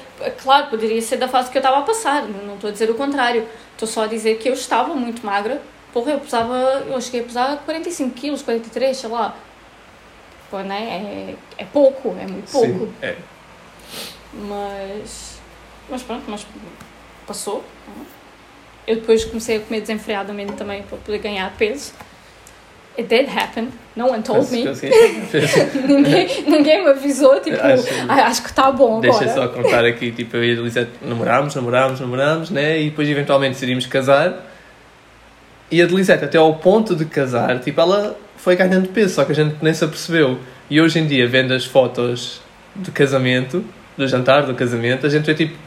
[0.44, 2.96] claro, poderia ser da fase que eu estava a passar, não estou a dizer o
[2.96, 5.62] contrário, estou só a dizer que eu estava muito magra,
[6.02, 9.36] porra, eu pesava, eu cheguei a pesar 45 quilos, 43, sei lá,
[10.52, 11.36] Pô, né?
[11.58, 13.16] é, é pouco, é muito pouco, Sim, é.
[14.34, 15.40] mas,
[15.90, 16.46] mas pronto, mas
[17.26, 17.64] passou,
[18.86, 21.94] eu depois comecei a comer desenfreadamente também para poder ganhar peso,
[23.00, 23.70] It did happen.
[23.96, 24.64] No one told me.
[25.88, 29.20] Ninguém, ninguém me avisou, tipo, Acho- "Ah, acho que está bom agora.
[29.20, 32.82] Deixa só contar aqui, tipo, eu e a Elisete namorámos, namorámos, namorámos, né?
[32.82, 34.44] E depois eventualmente decidimos casar.
[35.70, 39.32] E a Elisete, até ao ponto de casar, tipo, ela foi ganhando peso, só que
[39.32, 40.40] a gente nem se apercebeu.
[40.70, 42.42] E hoje em dia, vendo as fotos
[42.76, 43.64] do casamento,
[43.98, 45.58] do jantar, do casamento, a gente vê tipo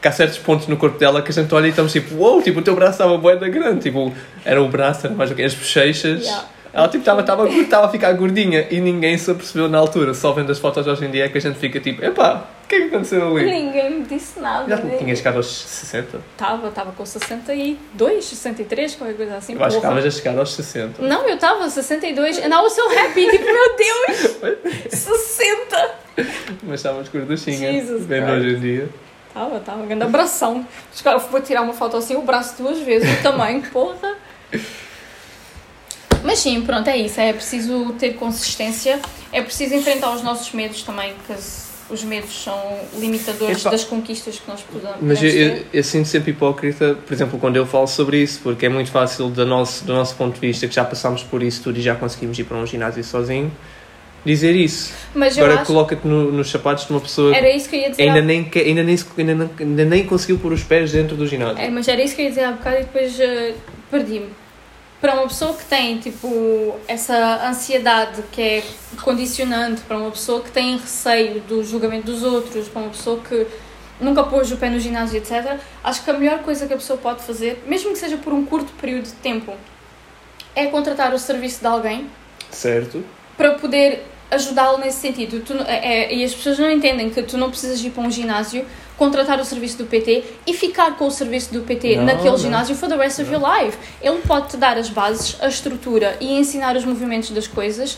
[0.00, 2.40] que há certos pontos no corpo dela que a gente olha e estamos tipo, uou,
[2.40, 4.10] tipo, o teu braço estava bué da grande, tipo,
[4.44, 6.22] era o braço, era mais o que as bochechas.
[6.22, 6.44] Yeah.
[6.72, 10.14] Ela tipo estava estava estava a ficar gordinha e ninguém se apercebeu na altura.
[10.14, 12.76] Só vendo as fotos hoje em dia é que a gente fica tipo, epá, que
[12.76, 13.50] é que aconteceu ali?
[13.50, 14.68] Ninguém me disse nada.
[14.68, 14.96] Já né?
[14.96, 16.20] tinha chegado aos 60?
[16.32, 19.54] Estava, estava com 62, 63, qualquer coisa assim.
[19.54, 19.94] Eu acho que porra.
[19.98, 21.02] estavas a chegar aos 60.
[21.02, 23.28] Não, eu estava 62 and I was so happy.
[23.28, 24.60] Tipo, meu Deus!
[24.94, 25.94] 60!
[26.62, 27.72] Mas estavas gorduchinha.
[27.72, 28.38] Jesus Vendo Christ.
[28.46, 28.88] hoje em dia.
[29.34, 30.66] Tava, tava, grande abração.
[30.94, 34.16] Os caras vou tirar uma foto assim, o braço duas vezes, o tamanho, porra.
[36.22, 37.20] Mas sim, pronto, é isso.
[37.20, 39.00] É preciso ter consistência.
[39.32, 42.58] É preciso enfrentar os nossos medos também, as- os medos são
[42.98, 43.70] limitadores Epá.
[43.70, 45.56] das conquistas que nós podemos Mas eu, ter.
[45.58, 48.90] eu, eu sinto sempre hipócrita, por exemplo, quando eu falo sobre isso, porque é muito
[48.90, 51.82] fácil do nosso, do nosso ponto de vista, que já passámos por isso tudo e
[51.82, 53.50] já conseguimos ir para um ginásio sozinho,
[54.24, 54.92] dizer isso.
[55.14, 57.90] Mas Agora acho coloca-te no- nos sapatos de uma pessoa era isso que eu ia
[57.90, 58.02] dizer.
[58.02, 61.26] ainda há- nem, ainda, nem, ainda, não- ainda nem conseguiu pôr os pés dentro do
[61.26, 61.58] ginásio.
[61.58, 63.54] É, mas era isso que eu ia dizer há bocado e depois eh,
[63.90, 64.26] perdi-me.
[65.00, 68.64] Para uma pessoa que tem, tipo, essa ansiedade que é
[69.02, 73.46] condicionante, para uma pessoa que tem receio do julgamento dos outros, para uma pessoa que
[73.98, 76.98] nunca pôs o pé no ginásio, etc., acho que a melhor coisa que a pessoa
[76.98, 79.54] pode fazer, mesmo que seja por um curto período de tempo,
[80.54, 82.06] é contratar o serviço de alguém
[82.50, 83.02] Certo?
[83.36, 85.40] para poder ajudá-lo nesse sentido.
[85.44, 88.02] Tu, não- é- é- e as pessoas não entendem que tu não precisas ir para
[88.02, 88.64] um ginásio,
[88.96, 92.38] contratar o serviço do PT e ficar com o serviço do PT Não, naquele não.
[92.38, 93.76] ginásio for the rest of your life.
[94.02, 97.96] Ele pode-te dar as bases, a estrutura e ensinar os movimentos das coisas.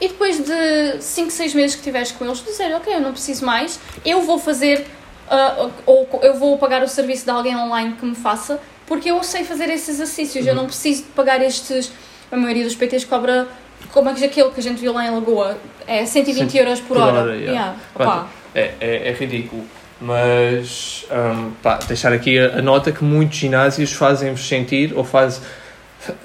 [0.00, 3.46] E depois de 5, 6 meses que estiveres com eles, dizer, ok, eu não preciso
[3.46, 4.84] mais, eu vou fazer,
[5.30, 9.22] ah, ou eu vou pagar o serviço de alguém online que me faça, porque eu
[9.22, 10.50] sei fazer esses exercícios, Uhum.
[10.50, 11.92] eu não preciso de pagar estes,
[12.30, 13.46] a maioria dos PTs cobra,
[13.92, 16.80] como é que aquele que a gente viu lá em Lagoa, é 120 Cento- euros
[16.80, 17.20] por, por hora.
[17.20, 17.76] hora, yeah.
[17.98, 18.26] Yeah.
[18.54, 19.64] É, é, é ridículo.
[20.00, 25.40] Mas, hum, pá, deixar aqui a, a nota que muitos ginásios fazem-vos sentir, ou faz...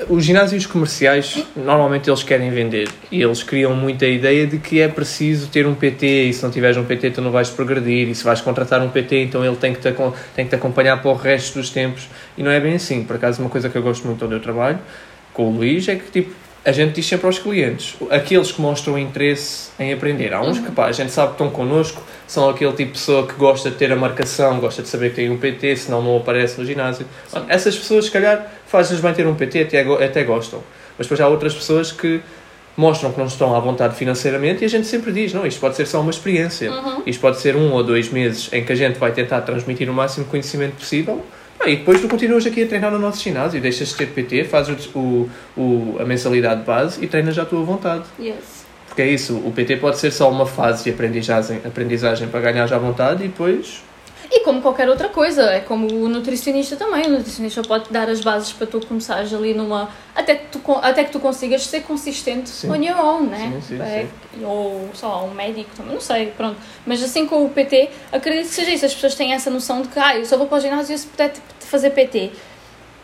[0.09, 2.89] Os ginásios comerciais, normalmente eles querem vender.
[3.09, 6.51] E eles criam muita ideia de que é preciso ter um PT, e se não
[6.51, 9.55] tiveres um PT tu não vais progredir, e se vais contratar um PT então ele
[9.55, 9.89] tem que te,
[10.35, 12.09] tem que te acompanhar para o resto dos tempos.
[12.37, 13.05] E não é bem assim.
[13.05, 14.79] Por acaso, uma coisa que eu gosto muito onde eu trabalho,
[15.33, 16.35] com o Luís, é que tipo,
[16.69, 20.31] a gente diz sempre aos clientes, aqueles que mostram interesse em aprender.
[20.33, 23.25] Há uns que pá, a gente sabe que estão connosco, são aquele tipo de pessoa
[23.25, 26.17] que gosta de ter a marcação, gosta de saber que tem um PT, senão não
[26.17, 27.07] aparece no ginásio.
[27.27, 27.43] Sim.
[27.47, 30.63] Essas pessoas, se calhar, faz-lhes bem ter um PT, até, até gostam.
[30.95, 32.21] Mas depois há outras pessoas que
[32.77, 35.75] mostram que não estão à vontade financeiramente e a gente sempre diz, não, isto pode
[35.75, 36.71] ser só uma experiência.
[36.71, 37.01] Uhum.
[37.03, 39.93] Isto pode ser um ou dois meses em que a gente vai tentar transmitir o
[39.93, 41.25] máximo conhecimento possível
[41.59, 44.45] ah, e depois tu continuas aqui a treinar no nosso ginásio, deixas de ter PT,
[44.45, 48.05] fazes o, o, a mensalidade base e treinas à tua vontade.
[48.19, 48.65] Yes.
[48.87, 52.71] Porque é isso, o PT pode ser só uma fase de aprendizagem, aprendizagem para ganhar
[52.73, 53.83] à vontade e depois...
[54.31, 57.07] E como qualquer outra coisa, é como o nutricionista também.
[57.07, 59.89] O nutricionista pode dar as bases para tu começares ali numa.
[60.15, 62.69] Até que tu, até que tu consigas ser consistente Sim.
[62.69, 63.59] on your own, né?
[63.67, 64.05] Sim, sim, É,
[64.43, 66.57] Ou, sei lá, um médico também, não sei, pronto.
[66.85, 68.85] Mas assim com o PT, acredito que seja isso.
[68.85, 71.07] As pessoas têm essa noção de que, ah, eu só vou para o ginásio se
[71.07, 72.31] puder tipo, fazer PT.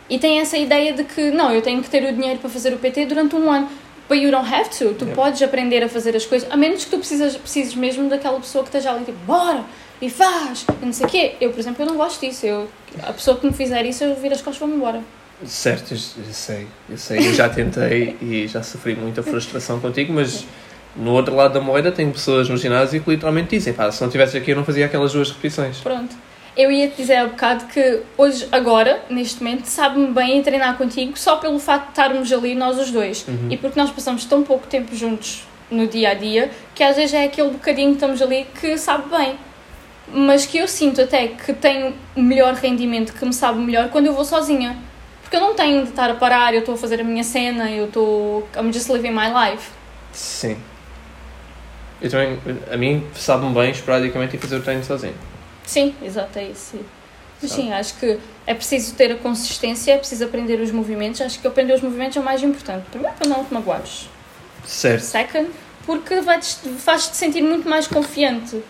[0.08, 2.72] E têm essa ideia de que, não, eu tenho que ter o dinheiro para fazer
[2.72, 3.68] o PT durante um ano.
[4.08, 4.94] But you don't have to.
[4.94, 5.16] Tu Yeah.
[5.16, 8.62] podes aprender a fazer as coisas, a menos que tu precisas, precises mesmo daquela pessoa
[8.62, 9.64] que esteja ali, tipo, bora,
[10.00, 11.34] e faz, e não sei o quê.
[11.40, 12.46] Eu, por exemplo, eu não gosto disso.
[12.46, 12.68] Eu,
[13.02, 15.00] a pessoa que me fizer isso, eu viro as costas e vou-me embora.
[15.44, 15.98] Certo, eu
[16.32, 20.46] sei, eu sei, eu já tentei e já sofri muita frustração contigo, mas
[20.96, 24.08] no outro lado da moeda tem pessoas no ginásio que literalmente dizem, pá, se não
[24.08, 25.78] estivesse aqui eu não fazia aquelas duas repetições.
[25.78, 26.16] Pronto.
[26.56, 30.78] Eu ia te dizer há bocado que hoje, agora, neste momento, sabe-me bem em treinar
[30.78, 33.26] contigo só pelo facto de estarmos ali nós os dois.
[33.28, 33.48] Uhum.
[33.50, 37.12] E porque nós passamos tão pouco tempo juntos no dia a dia que às vezes
[37.12, 39.36] é aquele bocadinho que estamos ali que sabe bem.
[40.08, 44.14] Mas que eu sinto até que tenho melhor rendimento, que me sabe melhor quando eu
[44.14, 44.76] vou sozinha.
[45.22, 47.70] Porque eu não tenho de estar a parar, eu estou a fazer a minha cena,
[47.70, 48.48] eu estou.
[48.56, 49.70] I'm just living my life.
[50.12, 50.56] Sim.
[52.00, 52.38] Eu também,
[52.70, 55.14] a mim sabe-me bem esporadicamente ir fazer o treino sozinho.
[55.64, 56.78] Sim, exato, é isso.
[57.42, 57.62] Mas Sabe.
[57.62, 61.20] sim, acho que é preciso ter a consistência, é preciso aprender os movimentos.
[61.20, 62.84] Acho que aprender os movimentos é o mais importante.
[62.90, 64.08] Primeiro, para não te magoares.
[64.64, 65.02] Certo.
[65.02, 65.50] Second,
[65.84, 68.62] porque faz-te sentir muito mais confiante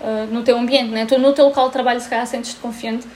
[0.00, 1.06] uh, no teu ambiente, né?
[1.06, 3.06] Tu no teu local de trabalho, se calhar, sentes-te confiante.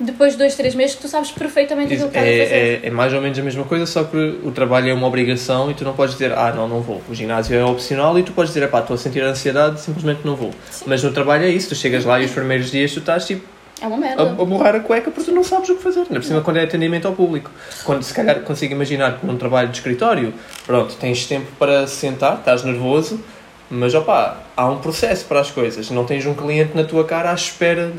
[0.00, 2.54] depois de dois, três meses que tu sabes perfeitamente aquilo que estás a fazer.
[2.54, 5.06] É, é, é mais ou menos a mesma coisa, só que o trabalho é uma
[5.06, 7.00] obrigação e tu não podes dizer, ah, não, não vou.
[7.08, 10.34] O ginásio é opcional e tu podes dizer, pá, estou a sentir ansiedade, simplesmente não
[10.34, 10.50] vou.
[10.70, 10.86] Sim.
[10.88, 13.46] Mas no trabalho é isso, tu chegas lá e os primeiros dias tu estás tipo
[13.80, 14.22] É uma a, merda.
[14.22, 16.00] a borrar a cueca porque tu não sabes o que fazer.
[16.00, 17.50] Ainda por cima, quando é atendimento ao público.
[17.84, 20.34] Quando se calhar consigo imaginar que num trabalho de escritório,
[20.66, 23.22] pronto, tens tempo para sentar, estás nervoso,
[23.70, 25.90] mas opá, há um processo para as coisas.
[25.90, 27.92] Não tens um cliente na tua cara à espera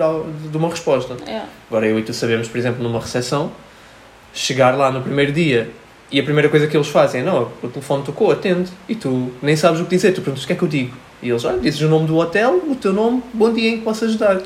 [0.50, 1.16] de, uma resposta.
[1.28, 1.42] É.
[1.68, 3.52] Agora eu e tu sabemos, por exemplo, numa recepção,
[4.34, 5.72] chegar lá no primeiro dia
[6.12, 8.70] e a primeira coisa que eles fazem é, não, o telefone tocou, atende.
[8.88, 10.96] E tu nem sabes o que dizer, tu perguntas o que é que eu digo.
[11.22, 13.84] E eles, olha, dizes o nome do hotel, o teu nome, bom dia em que
[13.84, 14.40] posso ajudar.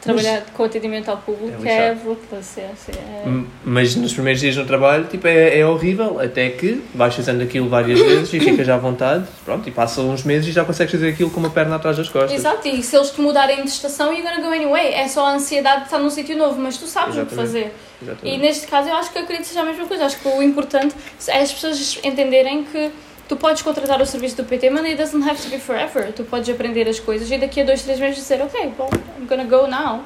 [0.00, 1.76] Trabalhar com atendimento ao público É é.
[1.88, 3.44] É, assim, é...
[3.64, 7.68] Mas nos primeiros dias no trabalho, tipo, é, é horrível, até que vais fazendo aquilo
[7.68, 11.08] várias vezes e ficas à vontade, pronto, e passam uns meses e já consegues fazer
[11.08, 12.32] aquilo com uma perna atrás das costas.
[12.32, 14.92] Exato, e se eles te mudarem de estação, you're gonna go anyway.
[14.92, 17.46] É só a ansiedade de estar num sítio novo, mas tu sabes o que Exatamente.
[17.46, 17.74] fazer.
[18.00, 18.38] E Exatamente.
[18.38, 20.04] neste caso eu acho que acredito que seja a mesma coisa.
[20.04, 20.94] Acho que o importante
[21.26, 22.90] é as pessoas entenderem que
[23.28, 26.10] tu podes contratar o serviço do PT, mas it doesn't have to be forever.
[26.12, 29.26] Tu podes aprender as coisas e daqui a dois, três meses dizer, ok, well, I'm
[29.26, 30.02] gonna go now.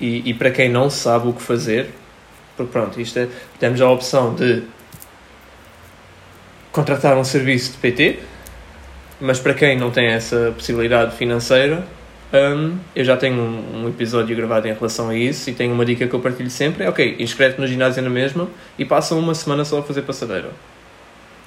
[0.00, 1.90] E, e para quem não sabe o que fazer,
[2.56, 3.28] porque pronto, isto é,
[3.60, 4.64] temos a opção de
[6.72, 8.18] contratar um serviço de PT,
[9.20, 11.86] mas para quem não tem essa possibilidade financeira,
[12.32, 15.84] hum, eu já tenho um, um episódio gravado em relação a isso e tenho uma
[15.84, 19.34] dica que eu partilho sempre: é ok, inscreve-te no ginásio na mesma e passa uma
[19.34, 20.50] semana só a fazer passadeira.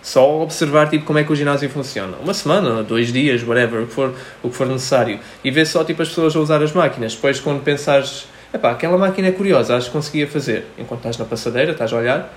[0.01, 2.17] Só observar tipo, como é que o ginásio funciona.
[2.23, 5.19] Uma semana, dois dias, whatever, o que for, o que for necessário.
[5.43, 7.15] E ver só tipo, as pessoas a usar as máquinas.
[7.15, 10.65] Depois, quando pensares, epá, aquela máquina é curiosa, acho que conseguia fazer.
[10.77, 12.33] Enquanto estás na passadeira, estás a olhar,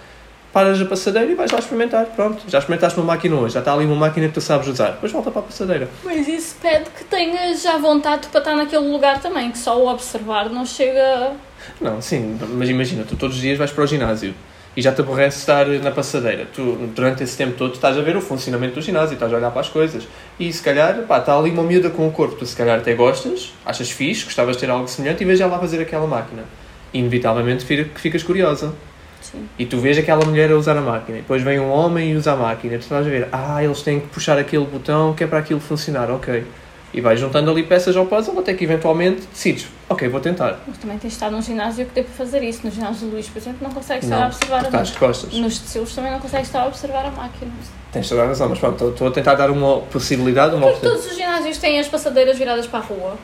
[0.53, 2.07] paras a passadeira e vais lá experimentar.
[2.07, 4.92] Pronto, já experimentaste uma máquina hoje, já está ali uma máquina que tu sabes usar.
[4.92, 5.88] Depois volta para a passadeira.
[6.05, 9.88] Mas isso pede que tenhas já vontade para estar naquele lugar também, que só o
[9.88, 11.33] observar não chega.
[11.81, 14.35] Não, sim, mas imagina, tu todos os dias vais para o ginásio
[14.77, 16.47] e já te aborrece estar na passadeira.
[16.55, 16.63] Tu,
[16.95, 19.61] durante esse tempo todo, estás a ver o funcionamento do ginásio, estás a olhar para
[19.61, 20.07] as coisas.
[20.39, 22.95] E se calhar, pá, está ali uma miúda com o corpo, tu se calhar até
[22.95, 26.45] gostas, achas fixe, gostavas de ter algo semelhante e vês ela a fazer aquela máquina.
[26.93, 28.73] Inevitavelmente que ficas curiosa.
[29.21, 29.47] Sim.
[29.59, 32.17] E tu vês aquela mulher a usar a máquina, e depois vem um homem e
[32.17, 35.23] usa a máquina, tu estás a ver, ah, eles têm que puxar aquele botão que
[35.23, 36.43] é para aquilo funcionar, ok.
[36.92, 40.59] E vais juntando ali peças ao puzzle até que eventualmente decides, ok, vou tentar.
[40.66, 42.61] Mas também tens de estar num ginásio que dê para fazer isso.
[42.64, 44.98] No ginásio do Luís, por exemplo, não consegues estar Não, a observar a de máquina.
[44.98, 45.33] costas.
[45.35, 47.50] Nos tecidos também não consegues estar a observar a máquina.
[47.92, 50.87] Tens toda a razão, mas pronto, estou- a tentar dar uma possibilidade, uma Por que
[50.87, 51.03] oportunidade.
[51.03, 53.16] todos os ginásios têm as passadeiras viradas para a rua?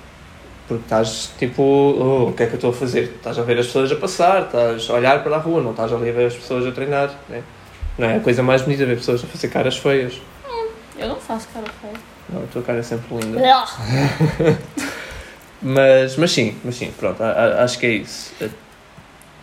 [0.68, 3.02] Porque estás tipo, oh, o que é que eu estou a fazer?
[3.16, 5.92] Estás a ver as pessoas a passar, estás a olhar para a rua, não estás
[5.92, 7.11] ali a ver as pessoas a treinar.
[7.29, 7.42] Né?
[7.98, 10.20] Não é a coisa mais bonita ver pessoas a fazer caras feias.
[10.98, 11.94] Eu não faço cara feia.
[12.29, 13.41] Não, a tua cara é sempre linda.
[15.62, 18.33] Mas, mas sim, mas sim, pronto, a- a- acho que é isso.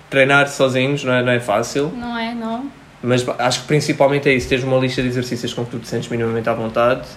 [0.10, 2.72] Treinar sozinhos não é, não é fácil, Não é, não?
[3.02, 5.88] mas acho que principalmente é isso, teres uma lista de exercícios com que tu te
[5.88, 7.08] sentes minimamente à vontade.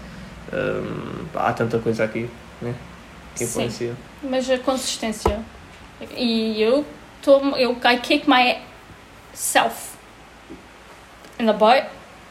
[0.52, 2.28] Hum, há tanta coisa aqui
[2.62, 2.74] né,
[3.34, 3.44] que Sim.
[3.44, 3.92] influencia.
[4.22, 5.38] Mas a consistência.
[6.16, 6.84] E eu
[7.18, 7.56] estou.
[7.58, 9.90] Eu I kick myself
[11.38, 11.84] in the butt.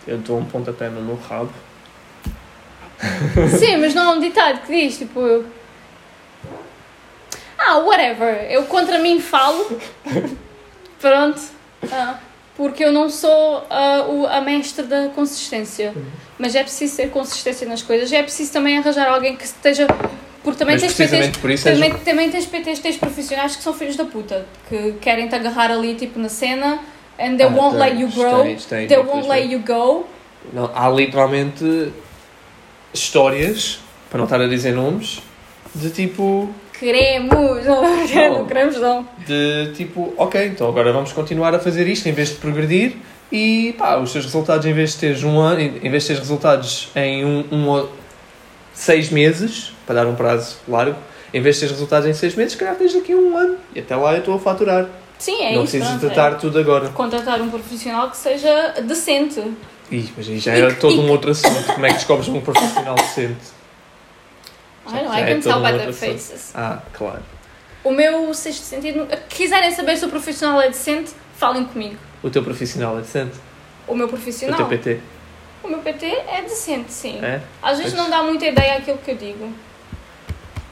[0.08, 1.52] Eu dou um pontapé no meu rabo.
[3.60, 5.19] Sim, mas não há um ditado que diz tipo.
[5.19, 5.45] eu-
[7.58, 8.47] Ah, whatever.
[8.49, 9.79] Eu contra mim falo.
[10.99, 11.41] Pronto.
[11.91, 12.19] Ah,
[12.55, 15.93] porque eu não sou ah, o, a mestre da consistência.
[16.38, 18.12] Mas é preciso ter consistência nas coisas.
[18.12, 19.88] É preciso também arranjar alguém que esteja.
[20.43, 23.63] Porque também Mas tens PTs, por isso és- também, também tens PTs, tens profissionais que
[23.63, 24.45] são filhos da puta.
[24.69, 26.79] Que querem te agarrar ali tipo na cena.
[27.17, 28.43] And they Ah, won't let you grow.
[28.43, 30.05] tens, tens, they won't let you go.
[30.53, 31.91] Não, há literalmente
[32.95, 33.79] histórias,
[34.10, 35.21] para não estar a dizer nomes,
[35.73, 36.49] de tipo.
[36.79, 37.65] Queremos.
[37.65, 37.81] Não,
[38.39, 39.08] não queremos não.
[39.25, 42.97] De tipo, ok, então agora vamos continuar a fazer isto em vez de progredir
[43.31, 46.19] e pá, os teus resultados em vez de teres um ano, em vez de teres
[46.19, 47.91] resultados em um, um ou
[48.73, 50.97] seis meses, para dar um prazo largo,
[51.34, 53.58] em vez de teres resultados em seis meses, se calhar tens daqui a um ano
[53.73, 54.88] e até lá eu estou a faturar.
[55.17, 55.71] Sim, é não isso.
[55.71, 56.10] precisas pronto, de é.
[56.10, 56.89] tratar tudo agora.
[56.89, 59.41] Contratar um profissional que seja decente.
[59.91, 61.74] Ih, mas aí já E é todo e um outro assunto.
[61.74, 63.56] Como é que descobres um profissional decente?
[64.88, 66.12] I, know, Já I can todo tell um by their assunto.
[66.13, 66.52] faces.
[66.56, 67.24] Ah, claro.
[67.84, 69.08] O meu sexto sentido.
[69.30, 71.98] Quiserem saber se o profissional é decente, falem comigo.
[72.24, 73.36] O teu profissional é decente?
[73.88, 74.58] O meu O profissional.
[74.58, 75.00] teu PT?
[75.63, 77.19] O meu PT é decente, sim.
[77.24, 77.41] É?
[77.62, 78.04] Às vezes Pois.
[78.04, 79.50] não dá muita ideia àquilo que eu digo.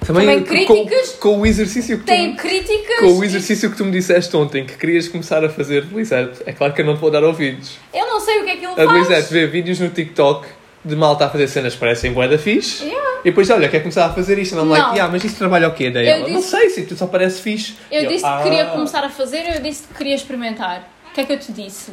[0.05, 1.09] Também, Também com- críticas?
[1.19, 2.99] Com, o exercício que tu Tem me- críticas.
[2.99, 6.51] Com o exercício que tu me disseste ontem, que querias começar a fazer, Lisette, é
[6.51, 7.77] claro que eu não te vou dar ouvidos.
[7.93, 8.91] Eu não sei o que é que ele A faz.
[9.09, 10.47] Lisette vê vídeos no TikTok
[10.85, 13.03] de malta a fazer cenas que parecem bué da fixe Yeah.
[13.21, 14.53] E depois, olha, quer começar a fazer isto.
[14.53, 14.67] I'm Não.
[14.69, 15.89] like, ah, mas isso trabalha o quê?
[15.89, 17.73] Daí Eu ela, não disse- sei, se tu só parece fixe.
[17.89, 20.89] Eu E disse "Ah." que queria começar a fazer, eu disse que queria experimentar.
[21.09, 21.91] O que é que eu te disse?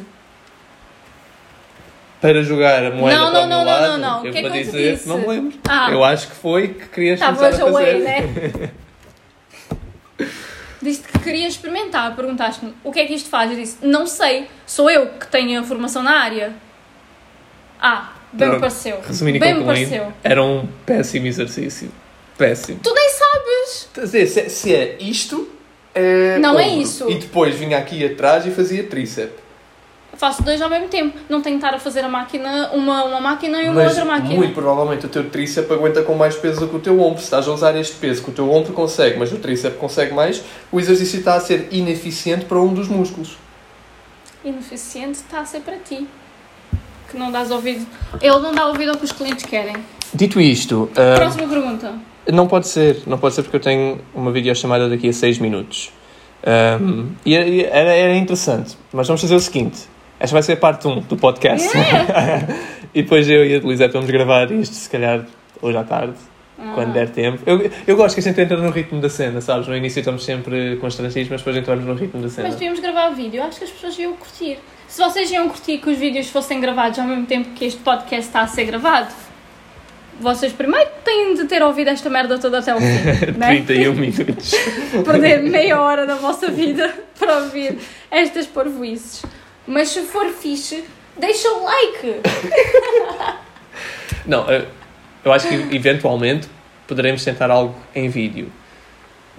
[2.21, 4.21] Para jogar a moeda Não, para não, o meu não, não, lado, não, não.
[4.21, 5.07] O eu que é vou que eu te dizer, disse?
[5.09, 5.57] não me lembro.
[5.67, 5.89] Ah.
[5.91, 7.95] Eu acho que foi que querias começar Estavas a fazer.
[7.95, 8.71] away, né?
[10.81, 12.15] Disse que queria experimentar.
[12.15, 13.51] Perguntaste-me o que é que isto faz?
[13.51, 14.47] Eu disse, não sei.
[14.65, 16.53] Sou eu que tenho a formação na área.
[17.79, 18.61] Ah, bem me Pronto.
[18.61, 18.99] pareceu.
[19.05, 20.11] Resumindo e bem me pareceu.
[20.23, 21.91] era um péssimo exercício.
[22.37, 22.79] Péssimo.
[22.81, 23.89] Tu nem sabes.
[23.93, 25.49] Quer dizer, se, se é isto,
[25.93, 26.81] é Não é ombro.
[26.81, 27.09] isso.
[27.11, 29.40] E depois vinha aqui atrás e fazia tríceps.
[30.21, 31.17] Faço dois ao mesmo tempo.
[31.27, 34.05] Não tenho que estar a fazer a máquina, uma, uma máquina e uma Mas outra
[34.05, 34.35] máquina.
[34.35, 37.17] muito provavelmente o teu tríceps aguenta com mais peso do que o teu ombro.
[37.17, 40.13] Se estás a usar este peso que o teu ombro consegue, mas o tríceps consegue
[40.13, 43.35] mais, o exercício está a ser ineficiente para um dos músculos.
[44.45, 46.07] Ineficiente está a ser para ti.
[47.09, 47.83] Que não dás ouvido.
[48.21, 49.75] Ele não dá ouvido ao que os clientes querem.
[50.13, 51.95] Dito isto, ah, Próxima pergunta.
[52.31, 55.91] não pode ser, não pode ser porque eu tenho uma videochamada daqui a 6 minutos.
[56.45, 59.89] Ahm, e era, era- era interessante, mas vamos fazer o seguinte:
[60.21, 61.69] esta vai ser a parte 1 do podcast.
[62.93, 65.25] e depois eu e a Elisete vamos gravar isto, se calhar
[65.61, 66.13] hoje à tarde,
[66.61, 66.73] Ah.
[66.75, 67.41] quando der tempo.
[67.45, 69.67] Eu, eu gosto que a gente entra no ritmo da cena, sabes?
[69.67, 72.47] No início estamos sempre constrangidos, mas depois entramos no ritmo da cena.
[72.47, 73.41] Mas devíamos gravar vídeo.
[73.41, 74.59] Acho que as pessoas iam curtir.
[74.87, 78.27] Se vocês iam curtir que os vídeos fossem gravados ao mesmo tempo que este podcast
[78.27, 79.11] está a ser gravado,
[80.19, 82.85] vocês primeiro têm de ter ouvido esta merda toda até o fim.
[83.39, 83.47] né?
[83.63, 84.51] 31 minutos.
[85.03, 87.79] Perder meia hora da vossa vida para ouvir
[88.11, 89.23] estas parvoices.
[89.67, 90.83] Mas se for fixe,
[91.17, 92.21] deixa o like.
[94.25, 94.67] Não, eu,
[95.23, 96.47] eu acho que eventualmente
[96.87, 98.51] poderemos tentar algo em vídeo.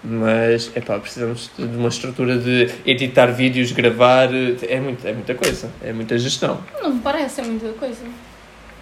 [0.05, 5.71] Mas, epá, precisamos de uma estrutura de editar vídeos, gravar, é, muito, é muita coisa,
[5.81, 6.61] é muita gestão.
[6.83, 8.03] Não me parece ser muita coisa.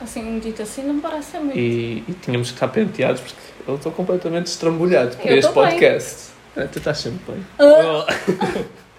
[0.00, 1.58] Assim, dito assim, não me parece ser muito.
[1.58, 3.36] E, e tínhamos que estar penteados porque
[3.68, 5.72] eu estou completamente estrambulhado por Eu este também.
[5.72, 6.30] podcast.
[6.56, 7.46] Ah, tu estás sempre bem.
[7.58, 8.06] Ah.
[8.06, 8.80] Oh.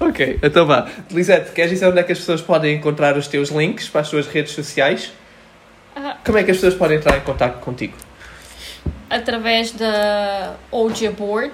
[0.00, 0.88] ok, então vá.
[1.10, 4.10] Lisete, queres dizer onde é que as pessoas podem encontrar os teus links para as
[4.10, 5.12] tuas redes sociais?
[5.96, 7.94] Ah, Como é que as pessoas podem entrar em contato contigo?
[9.10, 11.52] através da OG Board.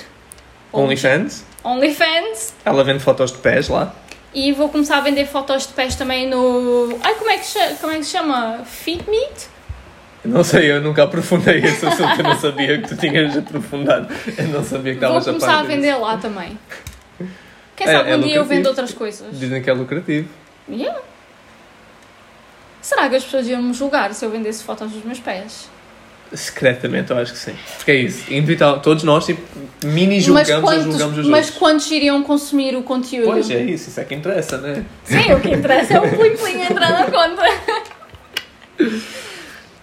[0.72, 1.44] OnlyFans?
[1.62, 2.54] OnlyFans.
[2.64, 3.94] Ela vende fotos de pés lá.
[4.32, 6.98] E vou começar a vender fotos de pés também no.
[7.02, 8.60] Ai, como é que, como é que se chama?
[8.64, 9.46] Fit Meet?
[10.24, 14.08] Não sei, eu nunca aprofundei esse assunto, eu não sabia que tu tinhas aprofundado.
[14.38, 15.68] Eu não sabia que Vou estavas a começar a disso.
[15.68, 16.58] vender lá também.
[17.80, 19.26] Quem É- sabe é um dia eu vendo outras coisas.
[19.38, 20.28] Dizem que é lucrativo.
[20.68, 21.00] Yeah.
[22.82, 25.66] Será que as pessoas iam me julgar se eu vendesse fotos dos meus pés?
[26.30, 27.54] Secretamente, eu acho que sim.
[27.78, 28.30] Porque é isso.
[28.30, 29.40] Individual, todos nós, tipo,
[29.82, 31.58] mini julgamos ou julgamos os mas outros.
[31.58, 33.30] quantos iriam consumir o conteúdo?
[33.32, 34.84] Pois é isso, isso é que interessa, né?
[35.04, 37.42] Sim, o que interessa é o plim plim entrar na conta.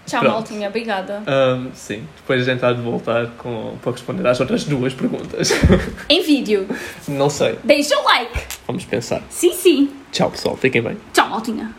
[0.07, 0.33] Tchau, Pronto.
[0.35, 0.69] maltinha.
[0.69, 1.21] Obrigada.
[1.27, 5.51] Ahm, sim, depois a gente há de voltar com, para responder às outras duas perguntas.
[6.09, 6.65] Em vídeo.
[7.07, 8.39] não sei, Deixa o like.
[8.65, 9.21] vamos pensar.
[9.29, 9.89] Sim, sim.
[10.11, 10.97] Tchau pessoal, fiquem bem.
[11.13, 11.75] Tchau, maltinha.